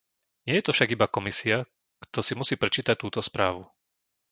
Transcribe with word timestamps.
Nie 0.49 0.53
je 0.57 0.63
to 0.65 0.71
však 0.73 0.89
iba 0.97 1.05
Komisia, 1.15 1.57
kto 2.03 2.19
si 2.27 2.33
musí 2.39 2.55
prečítať 2.61 2.95
túto 3.03 3.19
správu. 3.29 3.61